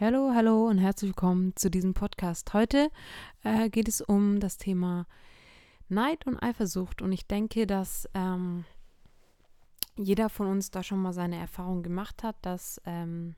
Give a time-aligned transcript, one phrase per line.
[0.00, 2.54] Hallo, hallo und herzlich willkommen zu diesem Podcast.
[2.54, 2.88] Heute
[3.42, 5.08] äh, geht es um das Thema
[5.88, 8.64] Neid und Eifersucht und ich denke, dass ähm,
[9.96, 13.34] jeder von uns da schon mal seine Erfahrung gemacht hat, dass ähm,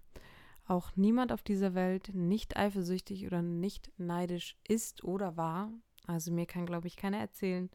[0.67, 5.73] auch niemand auf dieser Welt nicht eifersüchtig oder nicht neidisch ist oder war.
[6.07, 7.71] Also mir kann, glaube ich, keiner erzählen,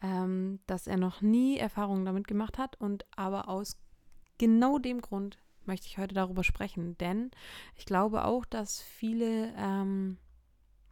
[0.00, 3.76] ähm, dass er noch nie Erfahrungen damit gemacht hat und aber aus
[4.38, 7.30] genau dem Grund möchte ich heute darüber sprechen, denn
[7.74, 10.18] ich glaube auch, dass viele ähm,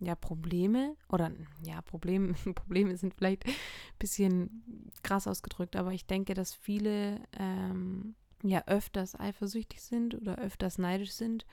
[0.01, 3.55] ja, Probleme oder ja, Probleme, Probleme sind vielleicht ein
[3.99, 10.79] bisschen krass ausgedrückt, aber ich denke, dass viele ähm, ja öfters eifersüchtig sind oder öfters
[10.79, 11.47] neidisch sind.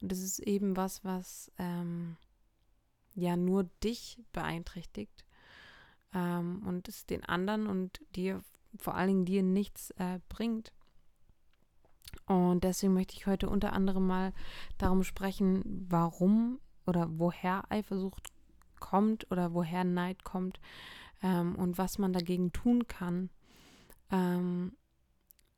[0.00, 2.16] Und das ist eben was, was ähm,
[3.14, 5.24] ja nur dich beeinträchtigt
[6.14, 8.42] ähm, und es den anderen und dir,
[8.78, 10.72] vor allen Dingen dir nichts äh, bringt.
[12.26, 14.32] Und deswegen möchte ich heute unter anderem mal
[14.78, 18.28] darum sprechen, warum oder woher Eifersucht
[18.80, 20.60] kommt oder woher Neid kommt
[21.22, 23.30] ähm, und was man dagegen tun kann.
[24.10, 24.72] Ähm,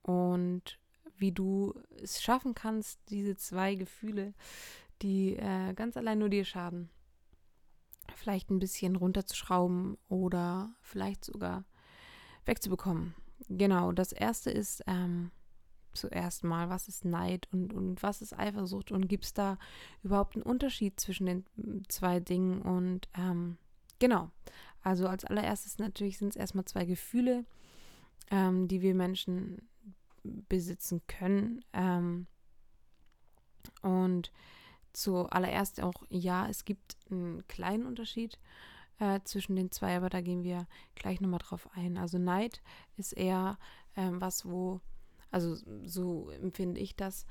[0.03, 0.79] und
[1.17, 4.35] wie du es schaffen kannst, diese zwei Gefühle,
[5.03, 6.91] die äh, ganz allein nur dir schaden,
[8.15, 11.65] vielleicht ein bisschen runterzuschrauben oder vielleicht sogar
[12.47, 13.15] wegzubekommen.
[13.49, 15.31] Genau, das erste ist, ähm,
[15.95, 19.59] zuerst mal, was ist Neid und, und was ist Eifersucht und gibt es da
[20.03, 21.45] überhaupt einen Unterschied zwischen den
[21.89, 22.63] zwei Dingen?
[22.63, 23.59] Und ähm,
[23.99, 24.31] genau,
[24.83, 27.45] also als allererstes natürlich sind es erstmal zwei Gefühle,
[28.31, 29.69] ähm, die wir Menschen
[30.23, 31.65] besitzen können.
[31.73, 32.27] Ähm,
[33.83, 34.33] und
[34.93, 38.39] zuallererst auch, ja, es gibt einen kleinen Unterschied
[38.99, 41.97] äh, zwischen den zwei, aber da gehen wir gleich nochmal drauf ein.
[41.97, 42.63] Also Neid
[42.97, 43.59] ist eher
[43.97, 44.81] ähm, was, wo
[45.31, 47.27] also so empfinde ich das.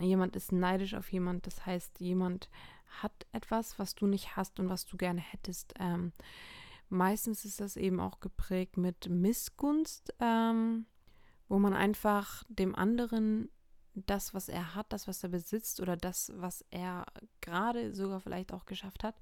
[0.00, 2.48] Jemand ist neidisch auf jemand, das heißt, jemand
[3.00, 5.74] hat etwas, was du nicht hast und was du gerne hättest.
[5.78, 6.12] Ähm,
[6.88, 10.86] meistens ist das eben auch geprägt mit Missgunst, ähm,
[11.48, 13.48] wo man einfach dem anderen
[13.94, 17.04] das, was er hat, das, was er besitzt oder das, was er
[17.40, 19.16] gerade sogar vielleicht auch geschafft hat,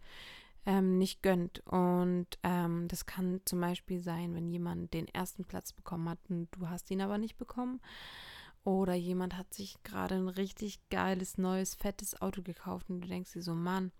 [0.66, 1.60] ähm, nicht gönnt.
[1.66, 6.48] Und ähm, das kann zum Beispiel sein, wenn jemand den ersten Platz bekommen hat und
[6.52, 7.80] du hast ihn aber nicht bekommen.
[8.64, 13.32] Oder jemand hat sich gerade ein richtig geiles, neues, fettes Auto gekauft und du denkst
[13.32, 13.90] dir so, Mann,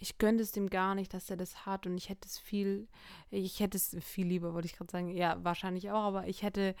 [0.00, 2.88] ich gönne es dem gar nicht, dass er das hat und ich hätte es viel,
[3.30, 5.08] ich hätte es viel lieber, wollte ich gerade sagen.
[5.10, 6.74] Ja, wahrscheinlich auch, aber ich hätte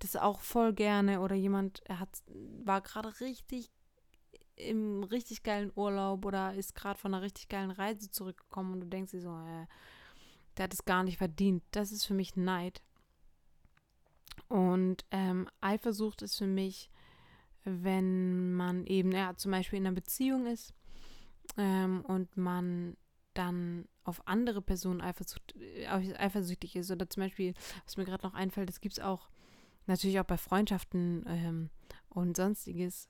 [0.00, 1.20] das auch voll gerne.
[1.20, 2.08] Oder jemand hat,
[2.64, 3.70] war gerade richtig
[4.56, 8.86] im richtig geilen Urlaub oder ist gerade von einer richtig geilen Reise zurückgekommen und du
[8.86, 9.66] denkst dir so, äh,
[10.56, 11.62] der hat es gar nicht verdient.
[11.70, 12.82] Das ist für mich Neid.
[14.48, 16.90] Und ähm, Eifersucht ist für mich,
[17.64, 20.72] wenn man eben, ja, zum Beispiel in einer Beziehung ist
[21.56, 22.96] ähm, und man
[23.34, 26.90] dann auf andere Personen eifersucht, äh, eifersüchtig ist.
[26.90, 29.28] Oder zum Beispiel, was mir gerade noch einfällt, das gibt es auch
[29.86, 31.70] natürlich auch bei Freundschaften ähm,
[32.08, 33.08] und sonstiges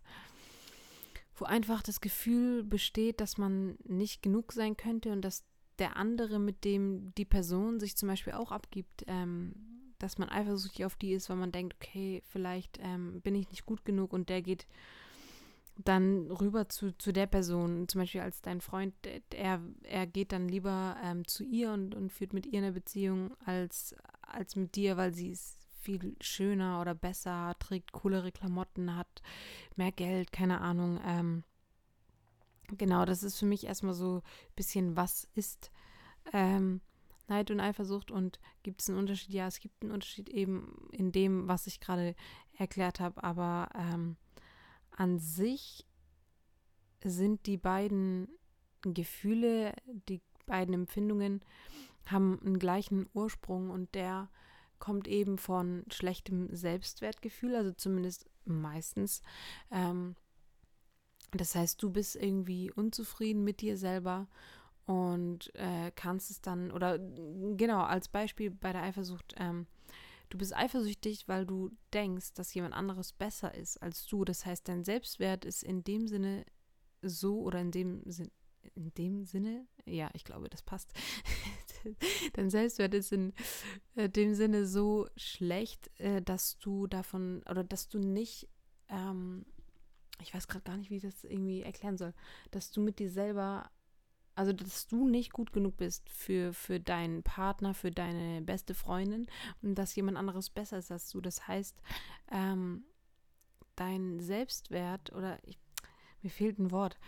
[1.37, 5.45] wo einfach das Gefühl besteht, dass man nicht genug sein könnte und dass
[5.79, 9.55] der andere, mit dem die Person sich zum Beispiel auch abgibt, ähm,
[9.99, 13.67] dass man eifersüchtig auf die ist, weil man denkt, okay, vielleicht ähm, bin ich nicht
[13.67, 14.67] gut genug und der geht
[15.85, 18.95] dann rüber zu, zu der Person, zum Beispiel als dein Freund,
[19.35, 23.37] er, er geht dann lieber ähm, zu ihr und, und führt mit ihr eine Beziehung
[23.45, 29.23] als, als mit dir, weil sie ist viel schöner oder besser, trägt coolere Klamotten, hat
[29.77, 31.01] mehr Geld, keine Ahnung.
[31.05, 31.45] Ähm,
[32.77, 35.71] genau, das ist für mich erstmal so ein bisschen, was ist
[36.33, 36.81] ähm,
[37.29, 39.33] Neid und Eifersucht und gibt es einen Unterschied?
[39.33, 42.17] Ja, es gibt einen Unterschied eben in dem, was ich gerade
[42.59, 44.17] erklärt habe, aber ähm,
[44.91, 45.87] an sich
[47.05, 48.29] sind die beiden
[48.83, 49.73] Gefühle,
[50.09, 51.43] die beiden Empfindungen
[52.07, 54.29] haben einen gleichen Ursprung und der
[54.79, 59.23] kommt eben von schlechtem Selbstwertgefühl, also zumindest meistens.
[59.71, 60.17] Ähm,
[61.33, 64.29] das heißt, du bist irgendwie unzufrieden mit dir selber
[64.87, 69.67] und äh, kannst es dann, oder genau, als Beispiel bei der Eifersucht, ähm,
[70.29, 74.25] du bist eifersüchtig, weil du denkst, dass jemand anderes besser ist als du.
[74.25, 76.45] Das heißt, dein Selbstwert ist in dem Sinne
[77.03, 78.31] so oder in dem Sinne
[78.75, 80.93] in dem Sinne, ja, ich glaube, das passt.
[82.35, 83.33] Dein Selbstwert ist in
[83.95, 88.49] äh, dem Sinne so schlecht, äh, dass du davon oder dass du nicht,
[88.89, 89.47] ähm,
[90.21, 92.15] ich weiß gerade gar nicht, wie ich das irgendwie erklären soll,
[92.51, 93.71] dass du mit dir selber,
[94.35, 99.27] also dass du nicht gut genug bist für, für deinen Partner, für deine beste Freundin
[99.63, 101.21] und dass jemand anderes besser ist als du.
[101.21, 101.81] Das heißt,
[102.33, 102.85] ähm,
[103.77, 105.59] dein Selbstwert oder ich
[106.27, 106.99] mir fehlt ein Wort.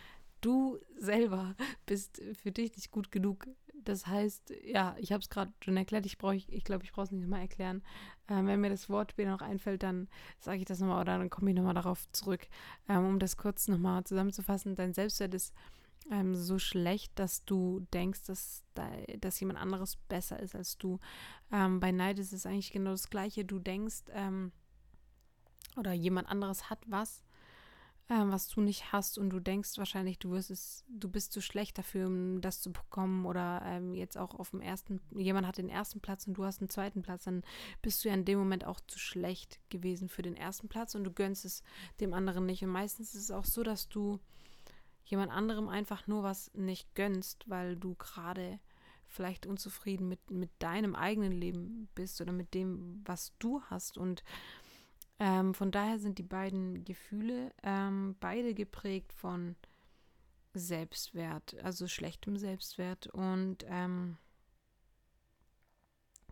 [0.40, 3.48] Du selber bist für dich nicht gut genug.
[3.84, 7.04] Das heißt, ja, ich habe es gerade schon erklärt, ich brauche, ich glaube, ich brauche
[7.04, 7.82] es nicht nochmal erklären.
[8.28, 10.08] Ähm, wenn mir das Wort später noch einfällt, dann
[10.40, 12.48] sage ich das nochmal oder dann komme ich nochmal darauf zurück.
[12.88, 15.54] Ähm, um das kurz nochmal zusammenzufassen, dein Selbstwert ist
[16.10, 18.62] ähm, so schlecht, dass du denkst, dass,
[19.20, 20.98] dass jemand anderes besser ist als du.
[21.52, 23.44] Ähm, bei Neid ist es eigentlich genau das Gleiche.
[23.44, 24.52] Du denkst, ähm,
[25.76, 27.22] oder jemand anderes hat was,
[28.10, 31.43] ähm, was du nicht hast und du denkst wahrscheinlich, du wirst es, du bist zu
[31.43, 35.58] schlecht dafür, um das zu bekommen oder ähm, jetzt auch auf dem ersten, jemand hat
[35.58, 37.43] den ersten Platz und du hast den zweiten Platz, dann
[37.82, 41.05] bist du ja in dem Moment auch zu schlecht gewesen für den ersten Platz und
[41.05, 41.62] du gönnst es
[42.00, 42.62] dem anderen nicht.
[42.64, 44.19] Und meistens ist es auch so, dass du
[45.04, 48.58] jemand anderem einfach nur was nicht gönnst, weil du gerade
[49.06, 53.99] vielleicht unzufrieden mit, mit deinem eigenen Leben bist oder mit dem, was du hast.
[53.99, 54.22] Und
[55.19, 59.56] ähm, von daher sind die beiden Gefühle ähm, beide geprägt von
[60.55, 63.09] Selbstwert, also schlechtem Selbstwert.
[63.09, 64.17] Und ähm,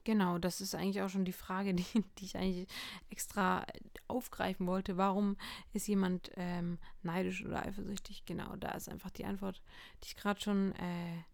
[0.06, 1.84] Genau, das ist eigentlich auch schon die Frage, die,
[2.18, 2.68] die ich eigentlich
[3.10, 3.66] extra
[4.06, 4.96] aufgreifen wollte.
[4.96, 5.36] Warum
[5.72, 8.24] ist jemand ähm, neidisch oder eifersüchtig?
[8.24, 9.60] Genau, da ist einfach die Antwort,
[10.04, 11.24] die ich gerade schon äh,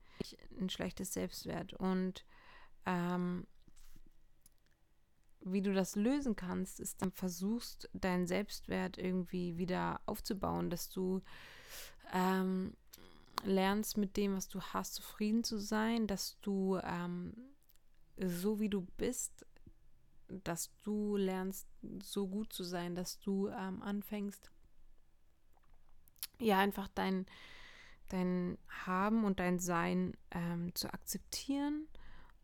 [0.58, 1.75] ein schlechtes Selbstwert.
[1.75, 2.25] Und
[2.87, 3.46] ähm,
[5.44, 11.22] wie du das lösen kannst, ist dann versuchst, deinen Selbstwert irgendwie wieder aufzubauen, dass du
[12.12, 12.74] ähm,
[13.44, 17.34] lernst, mit dem, was du hast, zufrieden zu sein, dass du ähm,
[18.16, 19.46] so wie du bist,
[20.28, 21.68] dass du lernst,
[22.02, 24.50] so gut zu sein, dass du ähm, anfängst,
[26.38, 27.26] ja, einfach dein,
[28.08, 31.86] dein Haben und dein Sein ähm, zu akzeptieren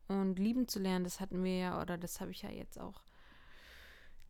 [0.09, 1.05] und lieben zu lernen.
[1.05, 3.03] Das hatten wir ja, oder das habe ich ja jetzt auch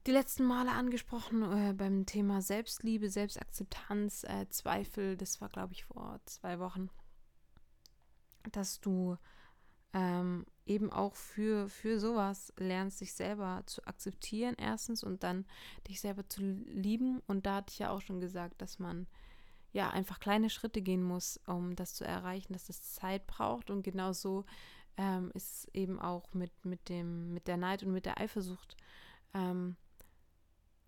[0.07, 5.17] die letzten Male angesprochen äh, beim Thema Selbstliebe, Selbstakzeptanz, äh, Zweifel.
[5.17, 6.89] Das war, glaube ich, vor zwei Wochen,
[8.51, 9.19] dass du
[9.93, 15.47] ähm, eben auch für, für sowas lernst, dich selber zu akzeptieren, erstens, und dann
[15.89, 17.21] dich selber zu lieben.
[17.27, 19.07] Und da hatte ich ja auch schon gesagt, dass man
[19.73, 23.71] ja einfach kleine Schritte gehen muss, um das zu erreichen, dass das Zeit braucht.
[23.71, 24.45] Und genauso
[24.99, 28.77] ähm, ist eben auch mit, mit, dem, mit der Neid und mit der Eifersucht.
[29.33, 29.77] Ähm,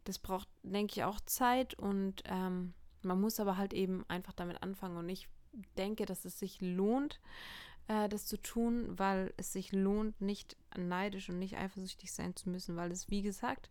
[0.04, 4.62] das braucht, denke ich, auch Zeit und ähm, man muss aber halt eben einfach damit
[4.62, 4.96] anfangen.
[4.96, 5.28] Und ich
[5.78, 7.20] denke, dass es sich lohnt,
[7.86, 12.50] äh, das zu tun, weil es sich lohnt, nicht neidisch und nicht eifersüchtig sein zu
[12.50, 13.70] müssen, weil es, wie gesagt,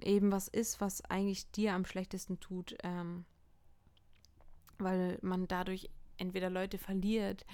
[0.00, 3.24] eben was ist, was eigentlich dir am schlechtesten tut, ähm,
[4.78, 7.44] weil man dadurch entweder Leute verliert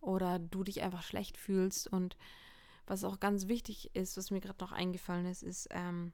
[0.00, 1.88] oder du dich einfach schlecht fühlst.
[1.88, 2.16] Und
[2.86, 6.12] was auch ganz wichtig ist, was mir gerade noch eingefallen ist, ist, ähm,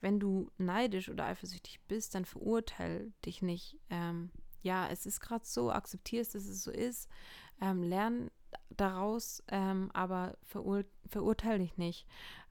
[0.00, 3.78] wenn du neidisch oder eifersüchtig bist, dann verurteil dich nicht.
[3.88, 4.30] Ähm,
[4.62, 7.08] ja, es ist gerade so, akzeptierst, dass es so ist,
[7.60, 8.30] ähm, lern
[8.70, 12.06] daraus, ähm, aber verur verurteile dich nicht.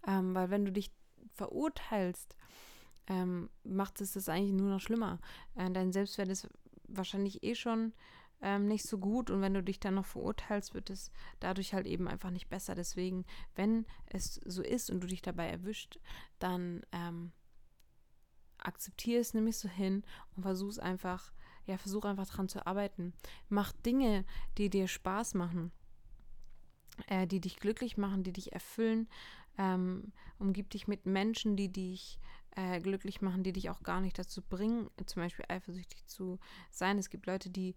[0.08, 0.92] Ähm, weil wenn du dich
[1.34, 2.36] verurteilst,
[3.08, 5.20] ähm, macht es das eigentlich nur noch schlimmer.
[5.56, 6.48] Äh, dein Selbstwert ist
[6.88, 7.94] wahrscheinlich eh schon
[8.42, 11.86] ähm, nicht so gut und wenn du dich dann noch verurteilst, wird es dadurch halt
[11.86, 12.76] eben einfach nicht besser.
[12.76, 16.00] Deswegen, wenn es so ist und du dich dabei erwischt,
[16.40, 17.32] dann ähm,
[18.58, 20.04] akzeptiere es nämlich so hin
[20.36, 21.32] und versuch es einfach
[21.66, 23.14] ja, versuch einfach dran zu arbeiten.
[23.50, 24.26] Mach Dinge,
[24.58, 25.72] die dir Spaß machen,
[27.08, 29.08] äh, die dich glücklich machen, die dich erfüllen.
[29.58, 32.20] Ähm, umgib dich mit Menschen, die dich
[32.56, 36.40] äh, glücklich machen, die dich auch gar nicht dazu bringen, zum Beispiel eifersüchtig zu
[36.72, 36.98] sein.
[36.98, 37.76] Es gibt Leute, die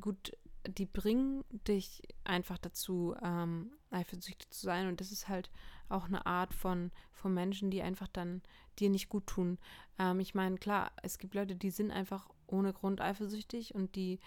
[0.00, 0.32] gut,
[0.66, 4.88] die bringen dich einfach dazu, ähm, eifersüchtig zu sein.
[4.88, 5.50] Und das ist halt
[5.88, 8.42] auch eine Art von, von Menschen, die einfach dann
[8.78, 9.58] dir nicht gut tun.
[9.98, 14.20] Ähm, ich meine, klar, es gibt Leute, die sind einfach ohne Grund eifersüchtig und die,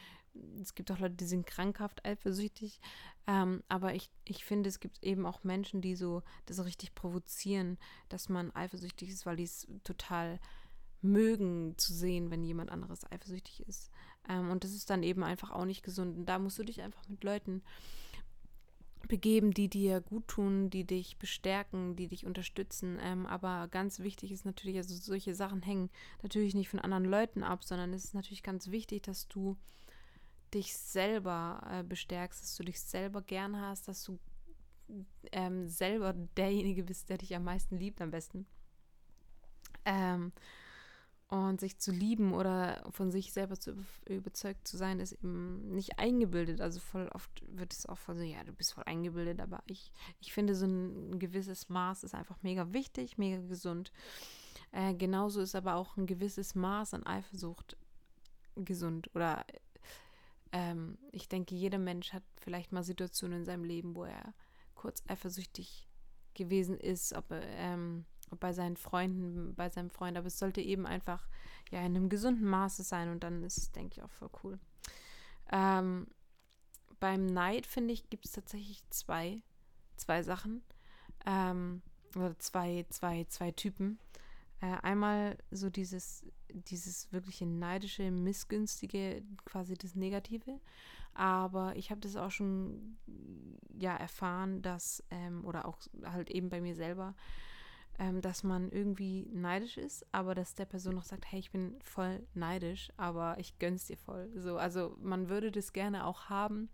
[0.62, 2.80] es gibt auch Leute, die sind krankhaft eifersüchtig.
[3.28, 7.78] Ähm, aber ich, ich finde, es gibt eben auch Menschen, die so das richtig provozieren,
[8.08, 10.40] dass man eifersüchtig ist, weil die es total
[11.02, 13.90] mögen zu sehen, wenn jemand anderes eifersüchtig ist.
[14.30, 16.18] Ähm, und das ist dann eben einfach auch nicht gesund.
[16.18, 17.62] Und da musst du dich einfach mit Leuten
[19.08, 23.00] begeben, die dir gut tun, die dich bestärken, die dich unterstützen.
[23.02, 25.90] Ähm, aber ganz wichtig ist natürlich, also solche Sachen hängen
[26.22, 29.58] natürlich nicht von anderen Leuten ab, sondern es ist natürlich ganz wichtig, dass du
[30.54, 34.20] dich selber äh, bestärkst, dass du dich selber gern hast, dass du
[35.32, 38.46] ähm, selber derjenige bist, der dich am meisten liebt, am besten.
[39.86, 40.32] Ähm,
[41.30, 43.76] und sich zu lieben oder von sich selber zu
[44.08, 46.60] überzeugt zu sein, ist eben nicht eingebildet.
[46.60, 49.92] Also voll oft wird es auch voll so, ja, du bist voll eingebildet, aber ich,
[50.20, 53.92] ich finde, so ein gewisses Maß ist einfach mega wichtig, mega gesund.
[54.72, 57.78] Äh, genauso ist aber auch ein gewisses Maß an Eifersucht
[58.56, 59.10] gesund.
[59.14, 59.46] Oder
[60.52, 64.34] ähm, ich denke, jeder Mensch hat vielleicht mal Situationen in seinem Leben, wo er
[64.74, 65.88] kurz eifersüchtig
[66.34, 70.18] gewesen ist, ob, ähm, ob bei seinen Freunden, bei seinem Freund.
[70.18, 71.28] Aber es sollte eben einfach
[71.72, 74.60] ja in einem gesunden Maße sein und dann ist es, denke ich, auch voll cool.
[75.52, 76.08] Ähm,
[77.00, 79.42] beim Neid, finde ich, gibt es tatsächlich zwei,
[79.96, 80.62] zwei Sachen.
[81.26, 81.82] Ähm,
[82.16, 84.00] oder zwei, zwei, zwei Typen.
[84.62, 90.60] Äh, einmal so dieses, dieses wirkliche neidische, missgünstige, quasi das Negative.
[91.14, 92.98] Aber ich habe das auch schon
[93.78, 97.16] ja erfahren, dass, ähm, oder auch halt eben bei mir selber,
[98.00, 101.78] ähm, dass man irgendwie neidisch ist, aber dass der Person noch sagt, hey, ich bin
[101.84, 104.32] voll neidisch, aber ich gönn's dir voll.
[104.36, 106.70] So, also man würde das gerne auch haben,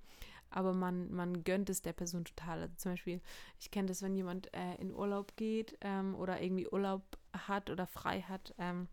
[0.51, 2.62] aber man, man gönnt es der Person total.
[2.62, 3.22] Also zum Beispiel,
[3.60, 7.01] ich kenne das, wenn jemand äh, in Urlaub geht ähm, oder irgendwie Urlaub
[7.34, 8.53] hat oder frei hat.
[8.60, 8.88] Ähm,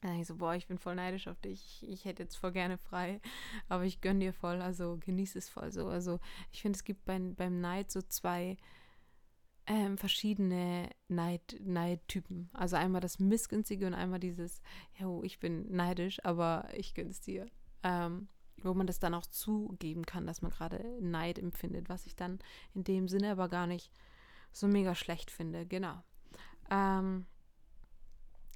[0.00, 1.82] dann ich so, boah, ich bin voll neidisch auf dich.
[1.82, 3.20] Ich, ich hätte jetzt voll gerne frei,
[3.68, 5.88] aber ich gönne dir voll, also genieße es voll so.
[5.88, 6.20] Also
[6.52, 8.56] ich finde, es gibt beim, beim Neid so zwei
[9.68, 12.48] ähm, verschiedene Neid, Neidtypen.
[12.54, 14.62] Also einmal das Missgünstige und einmal dieses,
[14.98, 17.46] ja, ich bin neidisch, aber ich gönn's dir.
[17.82, 18.28] Ähm,
[18.62, 22.40] wo man das dann auch zugeben kann, dass man gerade Neid empfindet, was ich dann
[22.74, 23.92] in dem Sinne aber gar nicht
[24.50, 25.64] so mega schlecht finde.
[25.64, 26.02] Genau.
[26.70, 27.26] Ähm,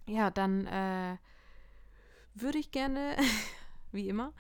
[0.06, 1.18] ja, dann äh,
[2.34, 3.16] würde ich gerne,
[3.92, 4.32] wie immer,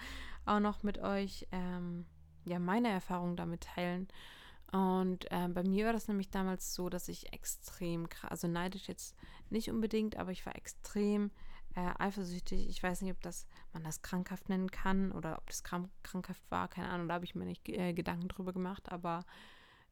[0.46, 2.06] auch noch mit euch ähm,
[2.44, 4.08] ja meine Erfahrungen damit teilen.
[4.72, 9.14] Und äh, bei mir war das nämlich damals so, dass ich extrem, also neidisch jetzt
[9.50, 11.30] nicht unbedingt, aber ich war extrem
[11.74, 12.68] äh, eifersüchtig.
[12.68, 16.42] Ich weiß nicht, ob das man das krankhaft nennen kann oder ob das krank, krankhaft
[16.50, 19.24] war, keine Ahnung, da habe ich mir nicht äh, Gedanken drüber gemacht, aber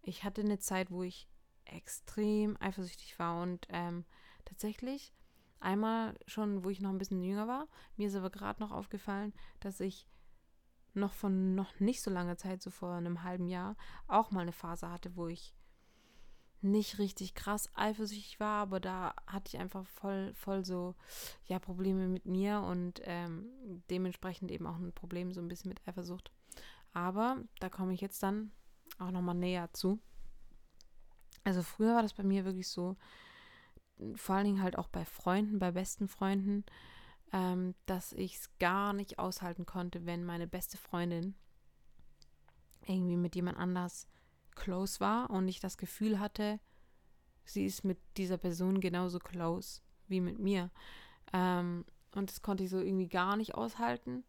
[0.03, 1.29] ich hatte eine Zeit, wo ich
[1.67, 4.05] extrem eifersüchtig war und ähm,
[4.47, 5.13] tatsächlich
[5.61, 9.35] einmal schon, wo ich noch ein bisschen jünger war, mir ist aber gerade noch aufgefallen,
[9.61, 10.09] dass ich
[10.95, 14.53] noch von noch nicht so langer Zeit, so vor einem halben Jahr, auch mal eine
[14.53, 15.55] Phase hatte, wo ich
[16.63, 20.95] nicht richtig krass eifersüchtig war, aber da hatte ich einfach voll, voll so,
[21.47, 23.47] ja, Probleme mit mir und ähm,
[23.91, 26.31] dementsprechend eben auch ein Problem so ein bisschen mit Eifersucht.
[26.93, 28.53] Aber da komme ich jetzt dann
[28.99, 30.01] auch nochmal näher zu.
[31.45, 32.97] Also früher war das bei mir wirklich so,
[34.17, 36.65] vor allen Dingen halt auch bei Freunden, bei besten Freunden,
[37.33, 41.35] ähm, dass ich es gar nicht aushalten konnte, wenn meine beste Freundin
[42.87, 44.07] irgendwie mit jemand anders
[44.55, 46.61] close war und ich das Gefühl hatte,
[47.45, 50.71] sie ist mit dieser Person genauso close wie mit mir.
[51.33, 51.85] Ähm,
[52.15, 54.25] und das konnte ich so irgendwie gar nicht aushalten.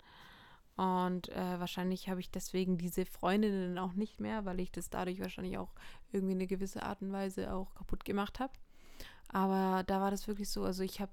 [0.77, 5.19] Und äh, wahrscheinlich habe ich deswegen diese Freundinnen auch nicht mehr, weil ich das dadurch
[5.19, 5.73] wahrscheinlich auch
[6.11, 8.53] irgendwie eine gewisse Art und Weise auch kaputt gemacht habe.
[9.29, 11.11] Aber da war das wirklich so, also ich habe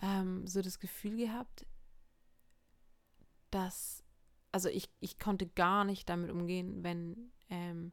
[0.00, 1.66] ähm, so das Gefühl gehabt,
[3.50, 4.04] dass,
[4.52, 7.92] also ich, ich konnte gar nicht damit umgehen, wenn ähm,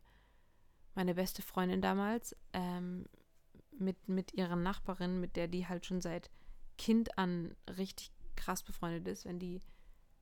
[0.93, 3.05] meine beste Freundin damals ähm,
[3.71, 6.29] mit, mit ihrer Nachbarin, mit der die halt schon seit
[6.77, 9.61] Kind an richtig krass befreundet ist, wenn die,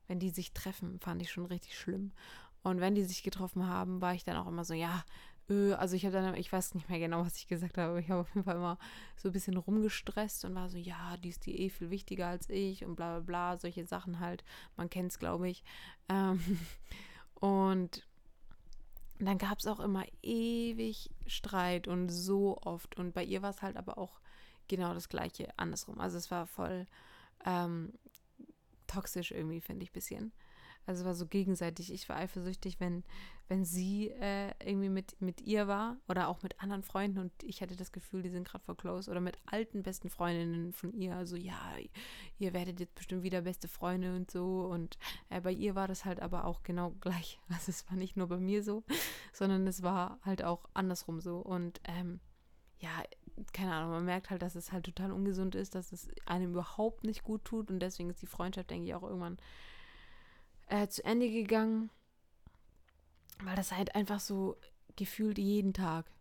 [0.07, 2.11] wenn die sich treffen, fand ich schon richtig schlimm.
[2.63, 5.03] Und wenn die sich getroffen haben, war ich dann auch immer so, ja,
[5.77, 8.09] also ich habe dann, ich weiß nicht mehr genau, was ich gesagt habe, aber ich
[8.09, 8.77] habe auf jeden Fall immer
[9.15, 12.49] so ein bisschen rumgestresst und war so, ja, die ist die eh viel wichtiger als
[12.49, 14.43] ich und bla bla bla, solche Sachen halt.
[14.77, 15.63] Man kennt es, glaube ich.
[16.09, 16.41] Ähm,
[17.35, 18.07] und
[19.19, 22.97] und dann gab es auch immer ewig Streit und so oft.
[22.97, 24.19] Und bei ihr war es halt aber auch
[24.67, 25.99] genau das Gleiche andersrum.
[25.99, 26.87] Also es war voll
[27.45, 27.93] ähm,
[28.87, 30.33] toxisch irgendwie, finde ich, ein bisschen.
[30.85, 31.91] Also es war so gegenseitig.
[31.93, 33.03] Ich war eifersüchtig, wenn,
[33.47, 37.61] wenn sie äh, irgendwie mit, mit ihr war oder auch mit anderen Freunden und ich
[37.61, 41.15] hatte das Gefühl, die sind gerade vor close oder mit alten besten Freundinnen von ihr.
[41.15, 41.59] Also ja,
[42.39, 44.65] ihr werdet jetzt bestimmt wieder beste Freunde und so.
[44.65, 44.97] Und
[45.29, 47.39] äh, bei ihr war das halt aber auch genau gleich.
[47.49, 48.83] Also es war nicht nur bei mir so,
[49.31, 51.37] sondern es war halt auch andersrum so.
[51.37, 52.19] Und ähm,
[52.79, 53.03] ja,
[53.53, 57.03] keine Ahnung, man merkt halt, dass es halt total ungesund ist, dass es einem überhaupt
[57.03, 59.37] nicht gut tut und deswegen ist die Freundschaft, denke ich, auch irgendwann
[60.73, 61.91] äh, zu Ende gegangen,
[63.43, 64.57] weil das halt einfach so
[64.95, 66.11] gefühlt jeden Tag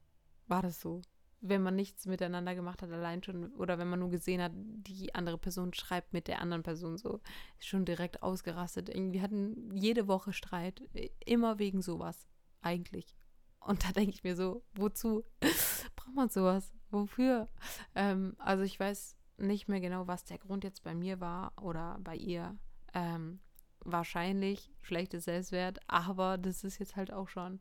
[0.46, 1.00] war das so.
[1.40, 5.14] Wenn man nichts miteinander gemacht hat, allein schon, oder wenn man nur gesehen hat, die
[5.14, 7.20] andere Person schreibt mit der anderen Person so,
[7.58, 8.90] ist schon direkt ausgerastet.
[8.90, 10.82] Irgendwie hatten jede Woche Streit,
[11.24, 12.28] immer wegen sowas,
[12.60, 13.16] eigentlich.
[13.58, 15.24] Und da denke ich mir so, wozu
[15.96, 16.74] braucht man sowas?
[16.90, 17.48] Wofür?
[17.94, 21.98] Ähm, also ich weiß nicht mehr genau, was der Grund jetzt bei mir war oder
[22.02, 22.54] bei ihr.
[22.92, 23.40] Ähm,
[23.84, 27.60] wahrscheinlich schlechtes Selbstwert, aber das ist jetzt halt auch schon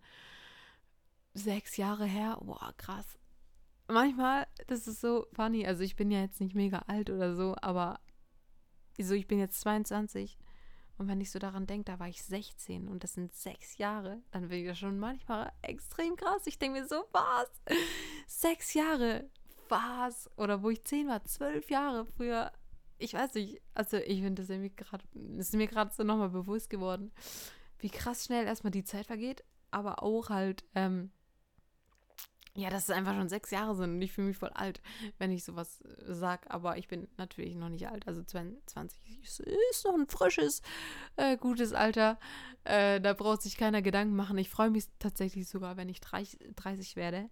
[1.33, 2.37] sechs Jahre her.
[2.41, 3.17] Boah, krass.
[3.87, 5.65] Manchmal, das ist so funny.
[5.65, 7.99] Also ich bin ja jetzt nicht mega alt oder so, aber
[8.99, 10.37] so, ich bin jetzt 22
[10.97, 14.21] Und wenn ich so daran denke, da war ich 16 und das sind sechs Jahre,
[14.29, 16.45] dann bin ich das schon manchmal extrem krass.
[16.45, 17.49] Ich denke mir so, was?
[18.27, 19.27] Sechs Jahre?
[19.69, 20.29] Was?
[20.37, 22.51] Oder wo ich zehn war, zwölf Jahre früher.
[23.01, 25.03] Ich weiß nicht, also ich finde das irgendwie gerade,
[25.37, 27.11] ist mir gerade so nochmal bewusst geworden,
[27.79, 31.11] wie krass schnell erstmal die Zeit vergeht, aber auch halt, ähm,
[32.53, 34.81] ja, dass es einfach schon sechs Jahre sind und ich fühle mich voll alt,
[35.17, 36.51] wenn ich sowas äh, sage.
[36.51, 38.07] Aber ich bin natürlich noch nicht alt.
[38.07, 40.61] Also 22 ist noch ein frisches,
[41.15, 42.19] äh, gutes Alter.
[42.65, 44.37] Äh, da braucht sich keiner Gedanken machen.
[44.37, 47.29] Ich freue mich tatsächlich sogar, wenn ich 30, 30 werde.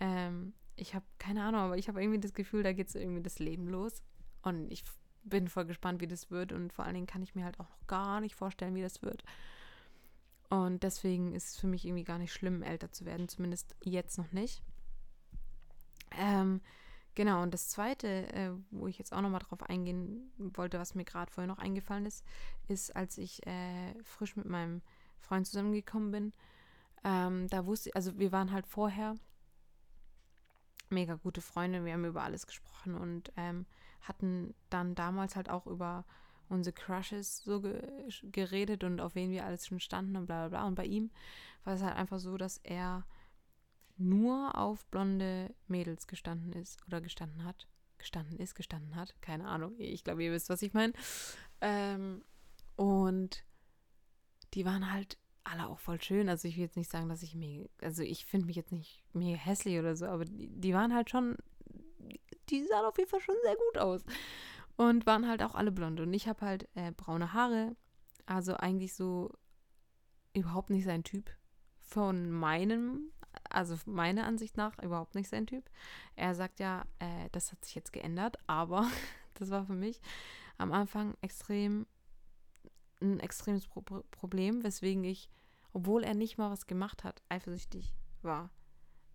[0.00, 3.22] Ähm, ich habe keine Ahnung, aber ich habe irgendwie das Gefühl, da geht es irgendwie
[3.22, 4.02] das Leben los.
[4.48, 4.84] Und ich
[5.24, 6.52] bin voll gespannt, wie das wird.
[6.52, 9.02] Und vor allen Dingen kann ich mir halt auch noch gar nicht vorstellen, wie das
[9.02, 9.24] wird.
[10.50, 14.16] Und deswegen ist es für mich irgendwie gar nicht schlimm, älter zu werden, zumindest jetzt
[14.16, 14.62] noch nicht.
[16.16, 16.62] Ähm,
[17.14, 21.04] genau, und das Zweite, äh, wo ich jetzt auch nochmal drauf eingehen wollte, was mir
[21.04, 22.24] gerade vorher noch eingefallen ist,
[22.66, 24.80] ist, als ich äh, frisch mit meinem
[25.20, 26.32] Freund zusammengekommen bin.
[27.04, 29.14] Ähm, da wusste ich, also wir waren halt vorher
[30.88, 33.66] mega gute Freunde, wir haben über alles gesprochen und ähm,
[34.00, 36.04] hatten dann damals halt auch über
[36.48, 37.82] unsere Crushes so ge
[38.22, 40.66] geredet und auf wen wir alles schon standen und bla bla bla.
[40.66, 41.10] Und bei ihm
[41.64, 43.04] war es halt einfach so, dass er
[43.96, 47.68] nur auf blonde Mädels gestanden ist oder gestanden hat.
[47.98, 49.14] Gestanden ist, gestanden hat.
[49.20, 49.74] Keine Ahnung.
[49.78, 50.92] Ich glaube, ihr wisst, was ich meine.
[51.60, 52.22] Ähm,
[52.76, 53.44] und
[54.54, 56.28] die waren halt alle auch voll schön.
[56.28, 59.02] Also ich will jetzt nicht sagen, dass ich mir, also ich finde mich jetzt nicht
[59.12, 61.36] mega hässlich oder so, aber die, die waren halt schon,
[62.50, 64.04] die sahen auf jeden Fall schon sehr gut aus.
[64.76, 66.00] Und waren halt auch alle blond.
[66.00, 67.76] Und ich habe halt äh, braune Haare.
[68.26, 69.32] Also eigentlich so
[70.34, 71.30] überhaupt nicht sein Typ.
[71.80, 73.12] Von meinem,
[73.50, 75.68] also meiner Ansicht nach überhaupt nicht sein Typ.
[76.14, 78.86] Er sagt ja, äh, das hat sich jetzt geändert, aber
[79.34, 80.00] das war für mich
[80.58, 81.86] am Anfang extrem
[83.00, 85.30] ein extremes Pro Problem, weswegen ich,
[85.72, 88.50] obwohl er nicht mal was gemacht hat, eifersüchtig war.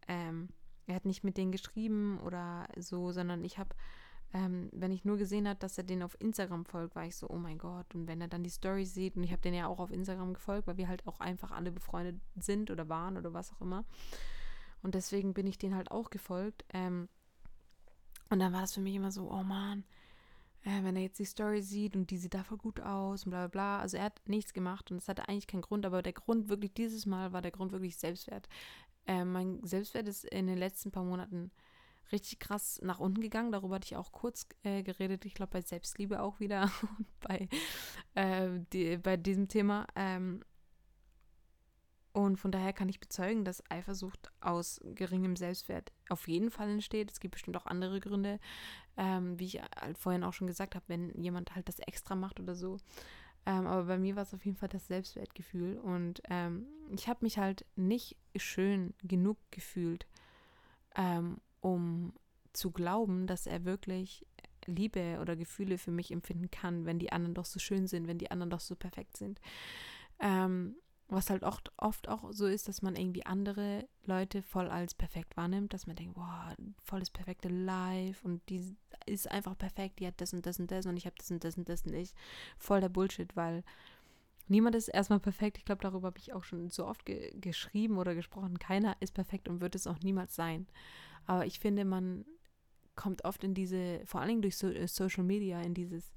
[0.07, 0.49] Ähm,
[0.87, 3.75] er hat nicht mit denen geschrieben oder so, sondern ich habe
[4.33, 7.29] ähm, wenn ich nur gesehen habe, dass er den auf Instagram folgt, war ich so,
[7.29, 7.93] oh mein Gott.
[7.93, 10.33] Und wenn er dann die Story sieht, und ich habe den ja auch auf Instagram
[10.33, 13.85] gefolgt, weil wir halt auch einfach alle befreundet sind oder waren oder was auch immer.
[14.81, 16.65] Und deswegen bin ich den halt auch gefolgt.
[16.73, 17.09] Ähm,
[18.31, 19.83] und dann war das für mich immer so, oh Mann,
[20.63, 23.29] äh, wenn er jetzt die Story sieht und die sieht da voll gut aus und
[23.29, 23.79] bla bla bla.
[23.81, 26.73] Also er hat nichts gemacht und es hatte eigentlich keinen Grund, aber der Grund wirklich
[26.73, 28.49] dieses Mal war der Grund wirklich Selbstwert.
[29.07, 31.51] Äh, mein Selbstwert ist in den letzten paar Monaten
[32.11, 33.51] richtig krass nach unten gegangen.
[33.51, 35.25] Darüber hatte ich auch kurz äh, geredet.
[35.25, 36.71] Ich glaube, bei Selbstliebe auch wieder
[37.21, 37.47] bei,
[38.15, 39.87] äh, die, bei diesem Thema.
[39.95, 40.43] Ähm,
[42.13, 47.11] und von daher kann ich bezeugen, dass Eifersucht aus geringem Selbstwert auf jeden Fall entsteht.
[47.11, 48.39] Es gibt bestimmt auch andere Gründe,
[48.97, 52.39] ähm, wie ich halt vorhin auch schon gesagt habe, wenn jemand halt das extra macht
[52.39, 52.77] oder so.
[53.45, 55.77] Ähm, aber bei mir war es auf jeden Fall das Selbstwertgefühl.
[55.77, 60.07] Und ähm, ich habe mich halt nicht schön genug gefühlt,
[60.95, 62.13] ähm, um
[62.53, 64.25] zu glauben, dass er wirklich
[64.65, 68.17] Liebe oder Gefühle für mich empfinden kann, wenn die anderen doch so schön sind, wenn
[68.17, 69.41] die anderen doch so perfekt sind.
[70.19, 70.75] Ähm,
[71.13, 75.37] was halt oft, oft auch so ist, dass man irgendwie andere Leute voll als perfekt
[75.37, 80.07] wahrnimmt, dass man denkt, wow, voll das perfekte Life und die ist einfach perfekt, die
[80.07, 82.15] hat das und das und das und ich habe das und das und das nicht.
[82.57, 83.63] Voll der Bullshit, weil
[84.47, 85.57] niemand ist erstmal perfekt.
[85.57, 88.59] Ich glaube, darüber habe ich auch schon so oft ge geschrieben oder gesprochen.
[88.59, 90.67] Keiner ist perfekt und wird es auch niemals sein.
[91.25, 92.25] Aber ich finde, man
[92.95, 96.13] kommt oft in diese, vor allen Dingen durch so, äh, Social Media, in dieses,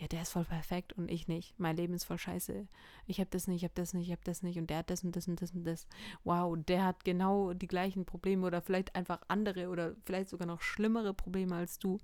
[0.00, 1.60] ja, der ist voll perfekt und ich nicht.
[1.60, 2.66] Mein Leben ist voll scheiße.
[3.06, 4.88] Ich habe das nicht, ich habe das nicht, ich habe das nicht und der hat
[4.88, 5.86] das und das und das und das.
[6.24, 10.62] Wow, der hat genau die gleichen Probleme oder vielleicht einfach andere oder vielleicht sogar noch
[10.62, 11.98] schlimmere Probleme als du.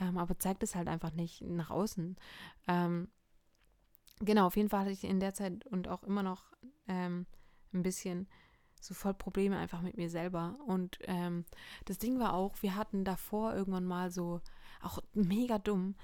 [0.00, 2.16] Ähm, aber zeigt es halt einfach nicht nach außen.
[2.68, 3.08] Ähm,
[4.20, 6.46] genau, auf jeden Fall hatte ich in der Zeit und auch immer noch
[6.88, 7.26] ähm,
[7.74, 8.28] ein bisschen
[8.80, 10.56] so voll Probleme einfach mit mir selber.
[10.66, 11.44] Und ähm,
[11.84, 14.40] das Ding war auch, wir hatten davor irgendwann mal so,
[14.80, 15.96] auch mega dumm,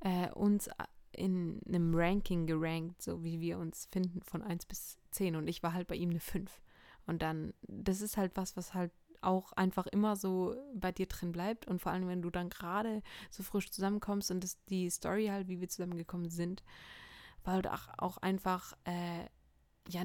[0.00, 0.68] äh, uns
[1.12, 5.36] in einem Ranking gerankt, so wie wir uns finden von 1 bis 10.
[5.36, 6.60] Und ich war halt bei ihm eine 5.
[7.06, 11.32] Und dann, das ist halt was, was halt auch einfach immer so bei dir drin
[11.32, 11.66] bleibt.
[11.66, 15.48] Und vor allem, wenn du dann gerade so frisch zusammenkommst und das, die Story halt,
[15.48, 16.62] wie wir zusammengekommen sind,
[17.44, 19.24] war halt auch, auch einfach, äh,
[19.88, 20.04] ja,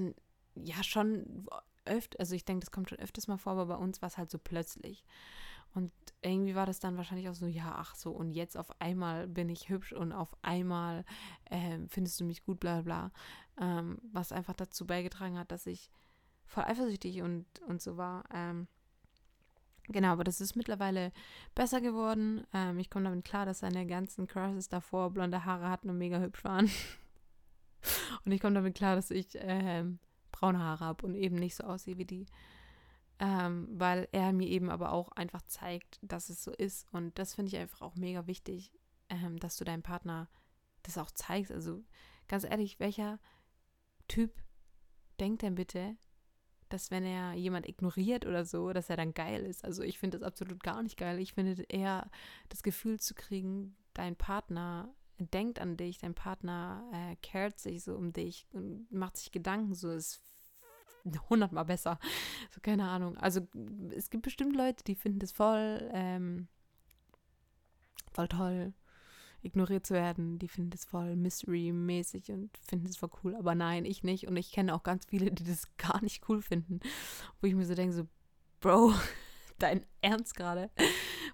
[0.56, 1.48] ja, schon
[1.86, 4.18] öfter, also ich denke, das kommt schon öfters mal vor, aber bei uns war es
[4.18, 5.06] halt so plötzlich.
[5.76, 9.28] Und irgendwie war das dann wahrscheinlich auch so, ja, ach so, und jetzt auf einmal
[9.28, 11.04] bin ich hübsch und auf einmal
[11.52, 13.12] äh, findest du mich gut, bla bla.
[13.60, 15.90] Ähm, was einfach dazu beigetragen hat, dass ich
[16.46, 18.24] voll eifersüchtig und, und so war.
[18.34, 18.68] Ähm,
[19.90, 21.12] genau, aber das ist mittlerweile
[21.56, 22.48] besser geworden.
[22.54, 26.20] Ähm, ich komme damit klar, dass seine ganzen Crushes davor blonde Haare hatten und mega
[26.20, 26.70] hübsch waren.
[28.26, 30.00] und ich komme damit klar, dass ich ähm,
[30.32, 32.26] braune Haare habe und eben nicht so aussehe wie die.
[33.20, 36.86] Ähm, weil er mir eben aber auch einfach zeigt, dass es so ist.
[36.92, 38.74] Und das finde ich einfach auch mega wichtig,
[39.10, 40.30] ähm, dass du deinem Partner
[40.84, 41.52] das auch zeigst.
[41.52, 41.84] Also
[42.28, 43.20] ganz ehrlich, welcher
[44.08, 44.34] Typ
[45.20, 45.96] denkt denn bitte,
[46.70, 49.64] dass wenn er jemand ignoriert oder so, dass er dann geil ist?
[49.64, 51.20] Also ich finde das absolut gar nicht geil.
[51.20, 52.10] Ich finde eher
[52.50, 57.96] das Gefühl zu kriegen, dein Partner denkt an dich, dein Partner äh, cared sich so
[57.96, 60.22] um dich und macht sich Gedanken, so ist
[61.30, 62.00] hundertmal besser.
[62.52, 63.18] So, keine Ahnung.
[63.18, 63.48] Also
[63.96, 66.48] es gibt bestimmt Leute, die finden das voll, ähm,
[68.14, 68.74] voll toll,
[69.42, 70.40] ignoriert zu werden.
[70.40, 73.36] Die finden das voll Mystery-mäßig und finden das voll cool.
[73.36, 74.28] Aber nein, ich nicht.
[74.28, 76.80] Und ich kenne auch ganz viele, die das gar nicht cool finden.
[77.40, 78.08] Wo ich mir so denke, so,
[78.60, 78.94] Bro,
[79.60, 80.72] dein Ernst gerade?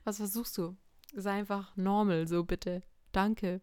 [0.04, 0.76] Was versuchst du?
[1.14, 2.84] Sei einfach normal, so bitte.
[3.12, 3.62] Danke.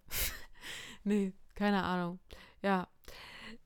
[1.05, 2.19] nee, keine Ahnung.
[2.63, 2.89] Ja.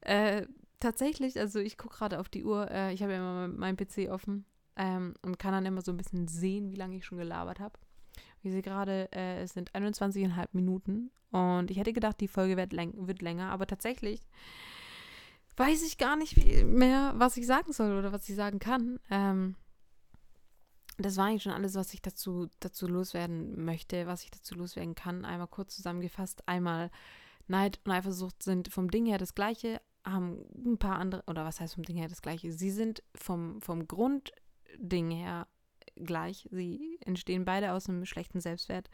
[0.00, 0.46] Äh,
[0.82, 2.70] tatsächlich, also ich gucke gerade auf die Uhr.
[2.70, 4.44] Äh, ich habe ja immer meinen PC offen
[4.76, 7.78] ähm, und kann dann immer so ein bisschen sehen, wie lange ich schon gelabert habe.
[8.42, 12.72] Ich sehe gerade, äh, es sind 21,5 Minuten und ich hätte gedacht, die Folge wird,
[12.72, 14.20] läng wird länger, aber tatsächlich
[15.56, 18.98] weiß ich gar nicht mehr, was ich sagen soll oder was ich sagen kann.
[19.10, 19.54] Ähm,
[20.98, 24.94] das war eigentlich schon alles, was ich dazu, dazu loswerden möchte, was ich dazu loswerden
[24.94, 25.24] kann.
[25.24, 26.46] Einmal kurz zusammengefasst.
[26.46, 26.90] Einmal
[27.46, 31.60] Neid und Eifersucht sind vom Ding her das gleiche, haben ein paar andere, oder was
[31.60, 32.52] heißt vom Ding her das gleiche?
[32.52, 35.46] Sie sind vom, vom Grundding her
[35.96, 36.48] gleich.
[36.50, 38.88] Sie entstehen beide aus einem schlechten Selbstwert.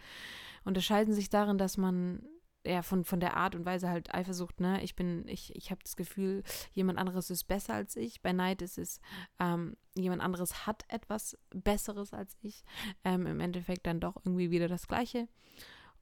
[0.65, 2.23] Unterscheiden sich darin, dass man
[2.67, 4.83] ja, von, von der Art und Weise halt Eifersucht, ne?
[4.83, 6.43] Ich bin, ich, ich habe das Gefühl,
[6.73, 8.21] jemand anderes ist besser als ich.
[8.21, 9.01] Bei Neid ist es,
[9.39, 12.65] ähm, jemand anderes hat etwas Besseres als ich.
[13.05, 15.29] Ähm, Im Endeffekt dann doch irgendwie wieder das Gleiche.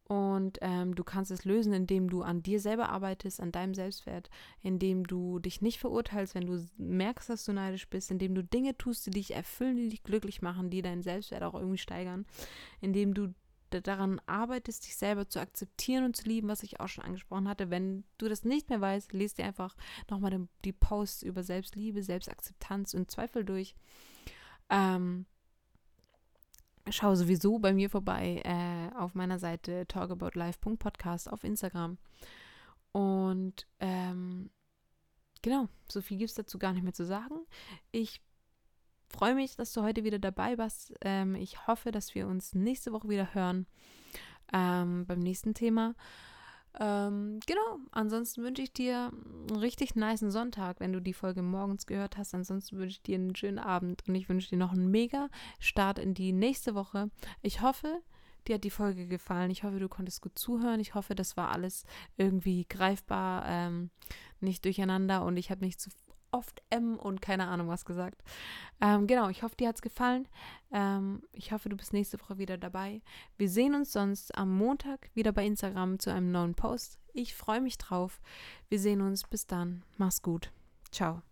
[0.09, 4.31] Und ähm, du kannst es lösen, indem du an dir selber arbeitest, an deinem Selbstwert,
[4.63, 8.79] indem du dich nicht verurteilst, wenn du merkst, dass du neidisch bist, indem du Dinge
[8.79, 12.25] tust, die dich erfüllen, die dich glücklich machen, die deinen Selbstwert auch irgendwie steigern,
[12.81, 13.35] indem du
[13.71, 17.71] daran arbeitest, dich selber zu akzeptieren und zu lieben, was ich auch schon angesprochen hatte.
[17.71, 19.77] Wenn du das nicht mehr weißt, lest dir einfach
[20.09, 23.75] nochmal die Posts über Selbstliebe, Selbstakzeptanz und Zweifel durch.
[24.71, 25.27] Ähm,
[26.91, 31.99] schau sowieso bei mir vorbei äh, auf meiner Seite talkaboutlife.podcast auf Instagram.
[32.93, 34.51] Und ähm,
[35.43, 37.35] genau, so viel gibt es dazu gar nicht mehr zu sagen.
[37.93, 38.23] Ich
[39.09, 40.95] freue mich, dass du heute wieder dabei warst.
[41.03, 43.67] Ähm, ich hoffe, dass wir uns nächste Woche wieder hören
[44.53, 45.95] ähm, beim nächsten Thema.
[46.79, 49.11] Ähm, genau, ansonsten wünsche ich dir
[49.49, 52.35] einen richtig nice Sonntag, wenn du die Folge morgens gehört hast.
[52.35, 55.99] Ansonsten wünsche ich dir einen schönen Abend und ich wünsche dir noch einen mega Start
[55.99, 57.11] in die nächste Woche.
[57.41, 58.03] Ich hoffe,
[58.47, 59.51] dir hat die Folge gefallen.
[59.51, 60.81] Ich hoffe, du konntest gut zuhören.
[60.81, 61.85] Ich hoffe, das war alles
[62.17, 63.91] irgendwie greifbar, ähm,
[64.41, 65.91] nicht durcheinander und ich habe nicht zu
[66.37, 68.23] oft M und keine Ahnung was gesagt.
[68.81, 70.29] Ähm, genau, ich hoffe, dir hat es gefallen.
[70.73, 73.01] Ähm, ich hoffe, du bist nächste Woche wieder dabei.
[73.39, 76.99] Wir sehen uns sonst am Montag wieder bei Instagram zu einem neuen Post.
[77.13, 78.21] Ich freue mich drauf.
[78.69, 79.25] Wir sehen uns.
[79.25, 79.83] Bis dann.
[79.97, 80.53] Mach's gut.
[80.91, 81.23] Ciao.